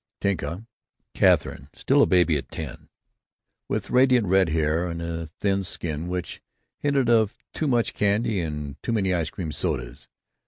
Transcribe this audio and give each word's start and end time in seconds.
Tinka 0.19 0.65
Katherine 1.13 1.69
still 1.75 2.01
a 2.01 2.07
baby 2.07 2.35
at 2.35 2.49
ten, 2.49 2.89
with 3.69 3.91
radiant 3.91 4.25
red 4.25 4.49
hair 4.49 4.87
and 4.87 4.99
a 4.99 5.27
thin 5.39 5.63
skin 5.63 6.07
which 6.07 6.41
hinted 6.79 7.07
of 7.07 7.35
too 7.53 7.67
much 7.67 7.93
candy 7.93 8.39
and 8.41 8.81
too 8.81 8.93
many 8.93 9.13
ice 9.13 9.29
cream 9.29 9.51
sodas. 9.51 10.07